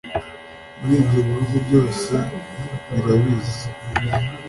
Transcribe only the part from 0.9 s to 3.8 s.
ibyo bihugu byose birabizi